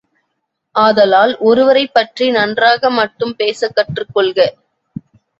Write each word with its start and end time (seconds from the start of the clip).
ஆதலால், 0.75 1.33
ஒருவரைப்பற்றி 1.41 2.25
நன்றாக 2.31 2.89
மட்டும் 2.91 3.33
பேசக் 3.35 3.75
கற்றுக் 3.75 4.13
கொள்க! 4.13 4.39